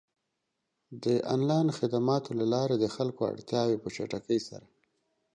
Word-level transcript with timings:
د 1.03 1.05
آنلاین 1.33 1.67
خدماتو 1.77 2.31
له 2.39 2.45
لارې 2.53 2.75
د 2.79 2.85
خلکو 2.95 3.21
اړتیاوې 3.33 3.77
په 3.83 3.89
چټکۍ 3.95 4.39
سره 4.49 4.65
پ 4.71 4.73